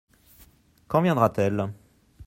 Quand 0.87 1.03
viendra-t-elle? 1.03 1.71